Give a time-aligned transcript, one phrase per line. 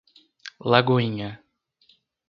[0.71, 1.29] Lagoinha